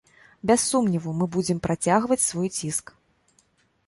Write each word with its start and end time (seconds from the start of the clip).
Без 0.51 0.61
сумневу, 0.69 1.11
мы 1.19 1.27
будзем 1.35 1.59
працягваць 1.67 2.21
свой 2.29 2.49
ціск. 2.57 2.85